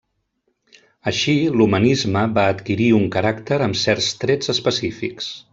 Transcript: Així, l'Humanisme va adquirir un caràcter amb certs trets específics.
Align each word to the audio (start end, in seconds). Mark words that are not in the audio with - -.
Així, 1.11 1.35
l'Humanisme 1.61 2.25
va 2.39 2.47
adquirir 2.55 2.89
un 3.03 3.07
caràcter 3.19 3.63
amb 3.67 3.81
certs 3.85 4.11
trets 4.25 4.55
específics. 4.59 5.33